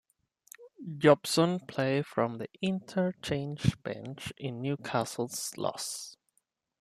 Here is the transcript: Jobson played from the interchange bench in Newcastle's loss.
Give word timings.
Jobson 0.97 1.59
played 1.59 2.07
from 2.07 2.39
the 2.39 2.47
interchange 2.59 3.79
bench 3.83 4.33
in 4.35 4.59
Newcastle's 4.59 5.55
loss. 5.59 6.17